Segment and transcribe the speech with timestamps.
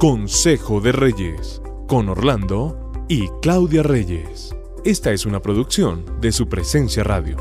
[0.00, 4.56] Consejo de Reyes, con Orlando y Claudia Reyes.
[4.82, 7.36] Esta es una producción de su presencia radio.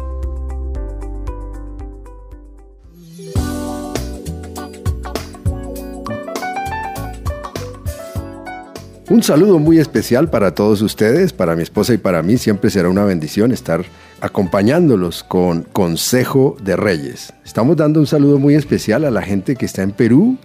[9.09, 12.37] Un saludo muy especial para todos ustedes, para mi esposa y para mí.
[12.37, 13.85] Siempre será una bendición estar
[14.19, 17.31] acompañándolos con Consejo de Reyes.
[17.45, 20.37] Estamos dando un saludo muy especial a la gente que está en Perú,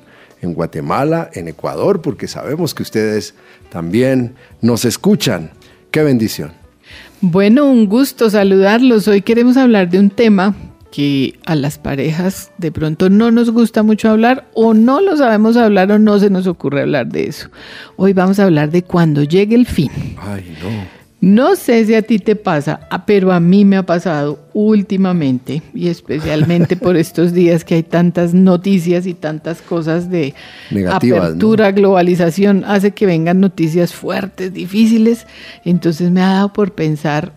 [0.45, 3.35] en Guatemala, en Ecuador, porque sabemos que ustedes
[3.71, 5.51] también nos escuchan.
[5.91, 6.53] Qué bendición.
[7.21, 9.09] Bueno, un gusto saludarlos.
[9.09, 10.55] Hoy queremos hablar de un tema
[10.93, 15.57] que a las parejas de pronto no nos gusta mucho hablar o no lo sabemos
[15.57, 17.49] hablar o no se nos ocurre hablar de eso.
[17.97, 19.91] Hoy vamos a hablar de cuando llegue el fin.
[20.19, 21.04] Ay, no.
[21.21, 25.63] No sé si a ti te pasa, ah, pero a mí me ha pasado últimamente
[25.73, 30.35] y especialmente por estos días que hay tantas noticias y tantas cosas de
[30.91, 35.27] apertura, globalización, hace que vengan noticias fuertes, difíciles.
[35.65, 37.33] Entonces me ha dado por pensar,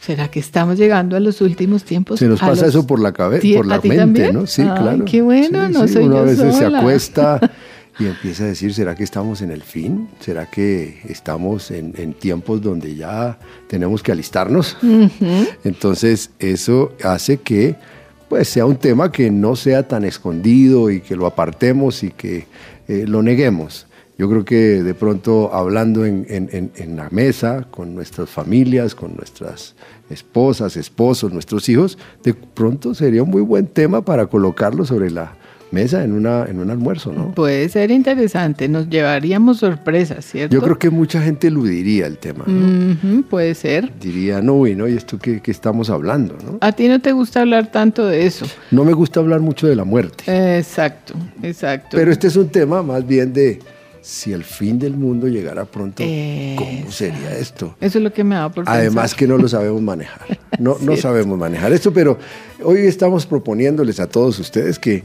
[0.00, 2.20] ¿será que estamos llegando a los últimos tiempos?
[2.20, 4.46] Se nos pasa eso por la cabeza, por la mente, ¿no?
[4.46, 5.04] Sí, claro.
[5.06, 7.40] Qué bueno, no soy uno a veces se acuesta
[7.98, 10.08] y empieza a decir, ¿será que estamos en el fin?
[10.20, 14.76] ¿Será que estamos en, tiempos donde ya tenemos que alistarnos?
[15.64, 17.76] Entonces eso hace que
[18.28, 22.46] pues sea un tema que no sea tan escondido y que lo apartemos y que
[22.88, 23.86] eh, lo neguemos.
[24.16, 29.74] Yo creo que de pronto hablando en, en, la mesa con nuestras familias, con nuestras
[30.08, 35.36] esposas, esposos, nuestros hijos, de pronto sería un muy buen tema para colocarlo sobre la,
[35.74, 37.32] mesa en, una, en un almuerzo, ¿no?
[37.32, 40.54] Puede ser interesante, nos llevaríamos sorpresas, ¿cierto?
[40.54, 43.22] Yo creo que mucha gente eludiría el tema, ¿no?
[43.28, 43.92] puede ser.
[44.00, 46.58] Diría, no, y no, ¿y esto qué, estamos hablando, no?
[46.60, 48.46] A ti no te gusta hablar tanto de eso.
[48.70, 50.24] No me gusta hablar mucho de la muerte.
[50.58, 51.96] Exacto, exacto.
[51.96, 53.58] Pero este es un tema más bien de
[54.04, 57.74] si el fin del mundo llegara pronto, ¿cómo sería esto?
[57.80, 60.38] Eso es lo que me da por Además que no lo sabemos manejar.
[60.56, 62.16] No, no sabemos manejar esto, pero
[62.62, 65.02] hoy estamos proponiéndoles a todos ustedes que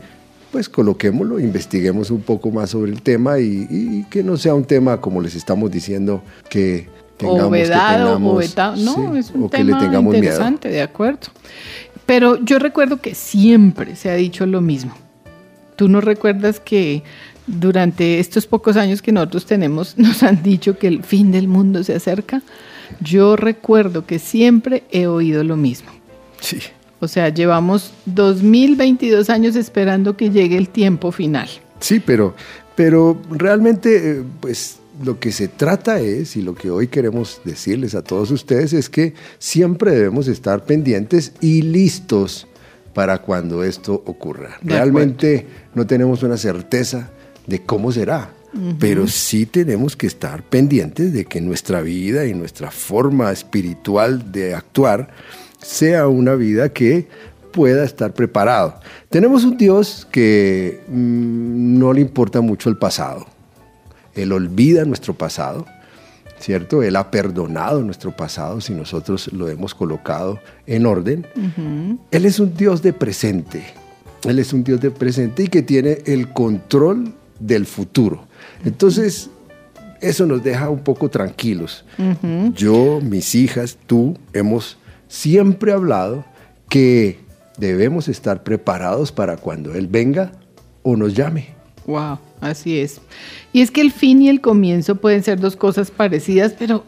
[0.51, 4.99] pues coloquémoslo, investiguemos un poco más sobre el tema y, que no sea un tema,
[4.99, 6.87] como les estamos diciendo, que
[7.17, 11.27] tengamos que tengamos, no, es un tema interesante, de acuerdo.
[12.05, 14.95] Pero yo recuerdo que siempre se ha dicho lo mismo.
[15.75, 17.03] ¿Tú no recuerdas que
[17.45, 21.83] durante estos pocos años que nosotros tenemos nos han dicho que el fin del mundo
[21.83, 22.41] se acerca?
[23.01, 25.91] Yo recuerdo que siempre he oído lo mismo.
[26.41, 26.57] Sí.
[26.99, 31.49] O sea, llevamos 2022 años esperando que llegue el tiempo final.
[31.79, 32.35] Sí, pero,
[32.75, 37.95] pero realmente, eh, pues lo que se trata es, y lo que hoy queremos decirles
[37.95, 42.47] a todos ustedes, es que siempre debemos estar pendientes y listos
[42.93, 44.57] para cuando esto ocurra.
[44.61, 47.09] Realmente no tenemos una certeza
[47.47, 48.33] de cómo será,
[48.79, 54.55] pero sí tenemos que estar pendientes de que nuestra vida y nuestra forma espiritual de
[54.55, 55.11] actuar
[55.61, 57.07] sea una vida que
[57.51, 58.79] pueda estar preparado.
[59.09, 63.25] Tenemos un Dios que mm, no le importa mucho el pasado.
[64.15, 65.65] Él olvida nuestro pasado,
[66.39, 66.83] ¿cierto?
[66.83, 71.25] Él ha perdonado nuestro pasado si nosotros lo hemos colocado en orden.
[72.11, 73.63] Él es un Dios de presente.
[74.27, 78.27] Él es un Dios de presente y que tiene el control del futuro.
[78.65, 79.29] Entonces,
[80.01, 81.85] eso nos deja un poco tranquilos.
[82.53, 84.77] Yo, mis hijas, tú, hemos
[85.09, 86.23] siempre hablado
[86.69, 87.19] que
[87.57, 90.31] debemos estar preparados para cuando Él venga
[90.83, 91.47] o nos llame.
[91.85, 93.01] Wow, así es.
[93.51, 96.85] Y es que el fin y el comienzo pueden ser dos cosas parecidas, pero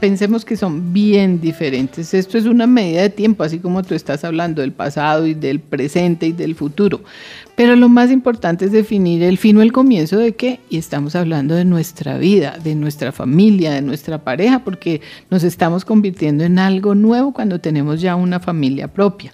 [0.00, 2.14] pensemos que son bien diferentes.
[2.14, 5.60] Esto es una medida de tiempo, así como tú estás hablando del pasado y del
[5.60, 7.00] presente y del futuro.
[7.56, 10.60] Pero lo más importante es definir el fin o el comienzo de qué.
[10.70, 15.00] Y estamos hablando de nuestra vida, de nuestra familia, de nuestra pareja, porque
[15.30, 19.32] nos estamos convirtiendo en algo nuevo cuando tenemos ya una familia propia.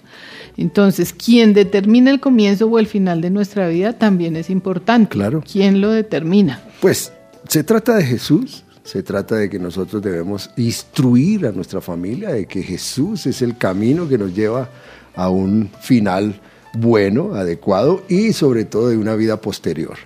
[0.57, 5.09] Entonces, quien determina el comienzo o el final de nuestra vida también es importante.
[5.09, 5.43] Claro.
[5.49, 6.61] ¿Quién lo determina?
[6.81, 7.11] Pues
[7.47, 12.45] se trata de Jesús, se trata de que nosotros debemos instruir a nuestra familia de
[12.45, 14.69] que Jesús es el camino que nos lleva
[15.15, 16.39] a un final
[16.77, 19.97] bueno, adecuado y sobre todo de una vida posterior.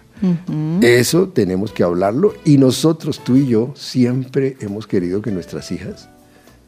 [0.81, 6.09] Eso tenemos que hablarlo y nosotros, tú y yo, siempre hemos querido que nuestras hijas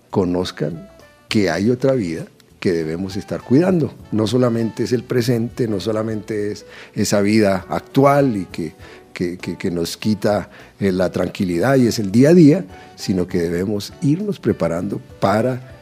[0.10, 0.90] conozcan
[1.28, 2.26] que hay otra vida
[2.60, 3.94] que debemos estar cuidando.
[4.12, 8.74] No solamente es el presente, no solamente es esa vida actual y que
[9.14, 10.50] que, nos quita
[10.80, 12.66] eh, la tranquilidad y es el día a día,
[12.96, 15.78] sino que debemos irnos preparando para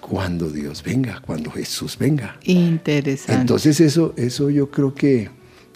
[0.00, 2.36] cuando Dios venga, cuando Jesús venga.
[2.44, 3.40] Interesante.
[3.40, 5.30] Entonces eso, eso yo creo que,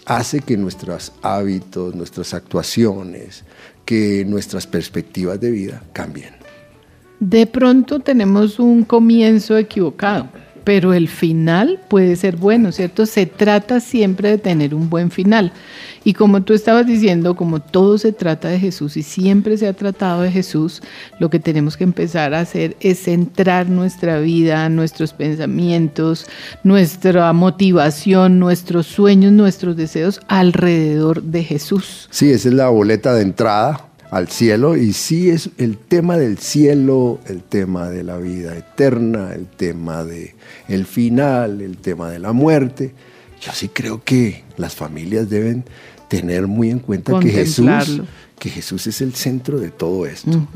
[0.05, 3.43] hace que nuestros hábitos, nuestras actuaciones,
[3.85, 6.33] que nuestras perspectivas de vida cambien.
[7.19, 10.29] De pronto tenemos un comienzo equivocado
[10.63, 13.05] pero el final puede ser bueno, ¿cierto?
[13.05, 15.51] Se trata siempre de tener un buen final.
[16.05, 19.73] Y como tú estabas diciendo, como todo se trata de Jesús y siempre se ha
[19.73, 20.81] tratado de Jesús,
[21.19, 26.25] lo que tenemos que empezar a hacer es centrar nuestra vida, nuestros pensamientos,
[26.63, 32.09] nuestra motivación, nuestros sueños, nuestros deseos alrededor de Jesús.
[32.11, 36.37] Sí, esa es la boleta de entrada al cielo y sí es el tema del
[36.37, 40.35] cielo, el tema de la vida eterna, el tema de
[40.67, 42.93] el final, el tema de la muerte.
[43.41, 45.65] Yo sí creo que las familias deben
[46.09, 47.67] tener muy en cuenta que Jesús
[48.43, 50.49] que Jesús es el centro de todo esto,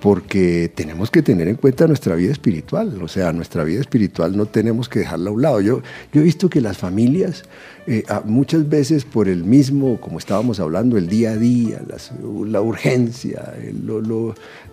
[0.00, 4.46] porque tenemos que tener en cuenta nuestra vida espiritual, o sea, nuestra vida espiritual no
[4.46, 5.60] tenemos que dejarla a un lado.
[5.60, 5.80] Yo,
[6.12, 7.44] yo he visto que las familias,
[7.86, 11.80] eh, muchas veces por el mismo, como estábamos hablando, el día a día,
[12.46, 13.54] la urgencia,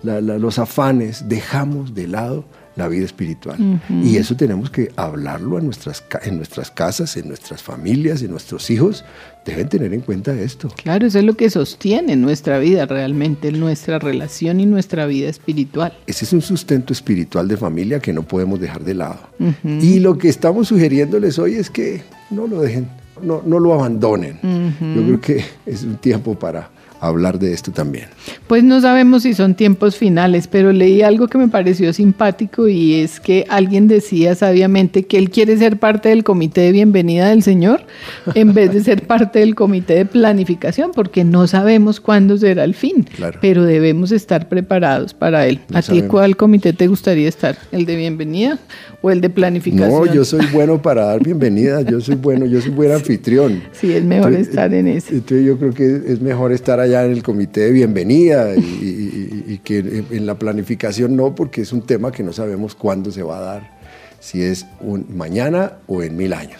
[0.01, 2.45] los afanes, dejamos de lado
[2.77, 3.57] la vida espiritual.
[4.03, 8.69] Y eso tenemos que hablarlo en nuestras, en nuestras casas, en nuestras familias, en nuestros
[8.69, 9.03] hijos.
[9.45, 10.69] Deben tener en cuenta esto.
[10.75, 15.97] Claro, eso es lo que sostiene nuestra vida realmente, nuestra relación y nuestra vida espiritual.
[16.06, 19.19] Ese es un sustento espiritual de familia que no podemos dejar de lado.
[19.63, 22.88] Y lo que estamos sugiriéndoles hoy es que no lo dejen,
[23.21, 24.38] no, no lo abandonen.
[24.44, 26.69] Yo creo que es un tiempo para
[27.01, 28.05] hablar de esto también.
[28.47, 32.95] Pues no sabemos si son tiempos finales, pero leí algo que me pareció simpático y
[32.95, 37.44] es que alguien decía sabiamente que él quiere ser parte del comité de bienvenida del
[37.44, 37.81] Señor
[38.35, 42.73] en vez de ser parte del comité de planificación, porque no sabemos cuándo será el
[42.73, 43.07] fin,
[43.41, 45.61] pero debemos estar preparados para él.
[45.73, 47.57] ¿A ti cuál comité te gustaría estar?
[47.71, 48.59] ¿El de bienvenida
[49.01, 50.05] o el de planificación?
[50.05, 53.63] No, yo soy bueno para dar bienvenida, yo soy bueno, yo soy buen anfitrión.
[53.71, 55.15] Sí, es mejor estar en ese.
[55.15, 59.79] Entonces yo creo que es mejor estar allá en el comité de bienvenida y, que
[60.11, 63.41] en, la planificación no, porque es un tema que no sabemos cuándo se va a
[63.41, 63.77] dar
[64.19, 66.59] si es un mañana o en mil años.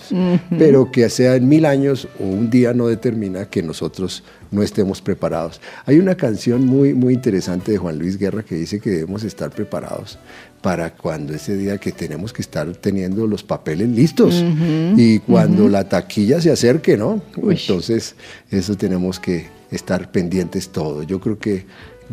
[0.58, 5.02] Pero que sea en mil años o un día no determina que nosotros no estemos
[5.02, 5.60] preparados.
[5.86, 9.50] Hay una canción muy, muy interesante de Juan Luis Guerra que dice que debemos estar
[9.50, 10.18] preparados
[10.62, 14.44] para cuando ese día que tenemos que estar teniendo los papeles listos
[14.96, 17.22] y cuando la taquilla se acerque, ¿no?
[17.36, 18.16] Entonces,
[18.50, 21.08] eso tenemos que estar pendientes todos.
[21.08, 21.66] Yo creo que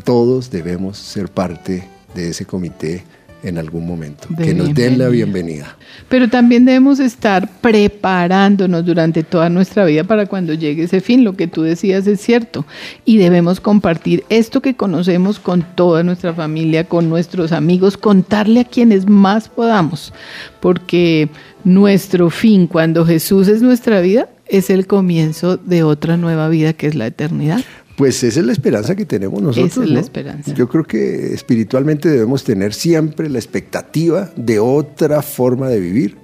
[0.04, 3.04] todos debemos ser parte de ese comité
[3.44, 5.76] en algún momento, que nos den la bienvenida.
[6.08, 11.24] Pero también debemos estar preparándonos durante toda nuestra vida para cuando llegue ese fin.
[11.24, 12.64] Lo que tú decías es cierto.
[13.04, 18.64] Y debemos compartir esto que conocemos con toda nuestra familia, con nuestros amigos, contarle a
[18.64, 20.14] quienes más podamos.
[20.60, 21.28] Porque
[21.64, 26.86] nuestro fin, cuando Jesús es nuestra vida, es el comienzo de otra nueva vida que
[26.86, 27.60] es la eternidad.
[27.96, 29.72] Pues esa es la esperanza que tenemos nosotros.
[29.72, 30.52] Esa es la esperanza.
[30.54, 36.16] Yo creo que espiritualmente debemos tener siempre la expectativa de otra forma de vivir,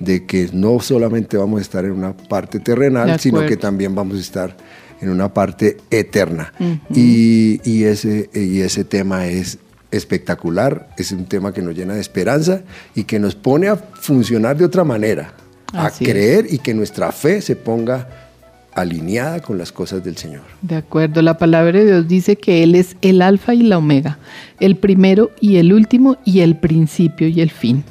[0.00, 4.16] de que no solamente vamos a estar en una parte terrenal, sino que también vamos
[4.16, 4.56] a estar
[5.00, 6.52] en una parte eterna.
[6.90, 9.58] y, ese, y ese tema es
[9.92, 12.62] espectacular, es un tema que nos llena de esperanza
[12.96, 15.34] y que nos pone a funcionar de otra manera,
[15.74, 18.08] a creer y que nuestra fe se ponga
[18.74, 20.42] alineada con las cosas del Señor.
[20.62, 24.18] De acuerdo, la palabra de Dios dice que Él es el alfa y la omega,
[24.60, 27.84] el primero y el último y el principio y el fin.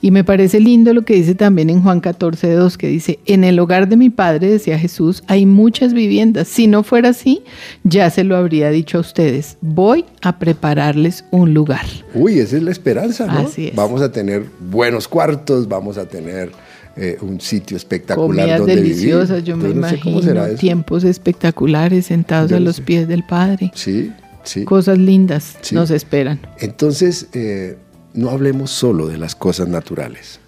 [0.00, 3.44] Y me parece lindo lo que dice también en Juan 14, 2, que dice, en
[3.44, 6.48] el hogar de mi Padre, decía Jesús, hay muchas viviendas.
[6.48, 7.42] Si no fuera así,
[7.82, 9.56] ya se lo habría dicho a ustedes.
[9.60, 11.86] Voy a prepararles un lugar.
[12.14, 13.40] Uy, esa es la esperanza, ¿no?
[13.40, 13.74] Así es.
[13.74, 16.52] Vamos a tener buenos cuartos, vamos a tener
[17.00, 22.80] eh, un sitio espectacular Comidas donde deliciosas, yo me imagino, tiempos espectaculares sentados a los
[22.80, 23.70] pies del Padre.
[23.74, 24.12] Sí,
[24.42, 24.64] sí.
[24.64, 26.40] Cosas lindas nos esperan.
[26.58, 27.76] Entonces, eh,
[28.14, 30.40] no hablemos solo de las cosas naturales,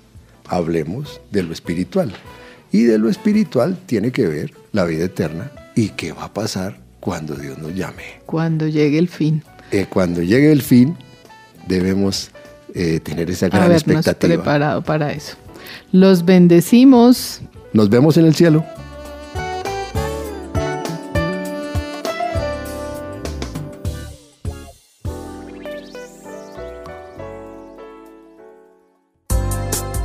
[0.48, 2.10] hablemos de lo espiritual.
[2.72, 6.80] Y de lo espiritual tiene que ver la vida eterna y qué va a pasar
[6.98, 8.22] cuando Dios nos llame.
[8.26, 9.44] Cuando llegue el fin.
[9.70, 10.96] Eh, cuando llegue el fin,
[11.68, 12.30] debemos
[12.72, 14.34] tener esa gran Habernos expectativa.
[14.34, 15.36] preparado para eso.
[15.92, 17.40] Los bendecimos.
[17.72, 18.64] Nos vemos en el cielo.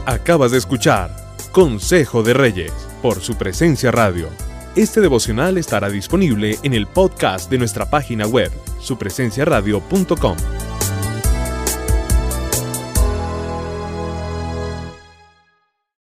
[0.06, 1.16] Acabas de escuchar
[1.52, 4.28] Consejo de Reyes por su presencia radio.
[4.76, 10.55] Este devocional estará disponible en el podcast de nuestra página web, supresenciaradio.com.